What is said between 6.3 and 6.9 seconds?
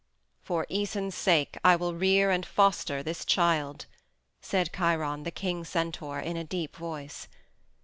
a deep